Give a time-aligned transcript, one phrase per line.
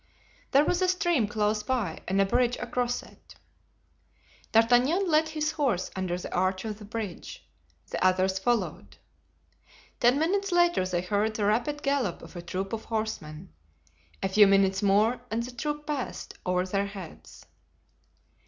[0.49, 3.35] There was a stream close by and a bridge across it.
[4.51, 7.47] D'Artagnan led his horse under the arch of the bridge.
[7.91, 8.97] The others followed.
[9.99, 13.53] Ten minutes later they heard the rapid gallop of a troop of horsemen.
[14.23, 17.45] A few minutes more and the troop passed over their heads.